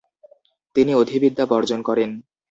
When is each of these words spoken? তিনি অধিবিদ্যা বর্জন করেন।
তিনি 0.75 0.91
অধিবিদ্যা 0.95 1.45
বর্জন 1.45 1.79
করেন। 1.81 2.09